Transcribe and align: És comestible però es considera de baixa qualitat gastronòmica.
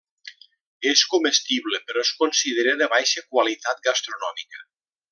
És 0.91 1.03
comestible 1.11 1.81
però 1.91 2.05
es 2.05 2.13
considera 2.23 2.75
de 2.83 2.91
baixa 2.97 3.27
qualitat 3.31 3.89
gastronòmica. 3.91 4.69